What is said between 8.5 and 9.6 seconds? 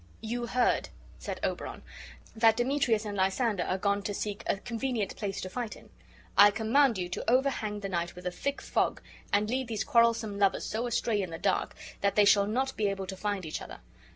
fog, and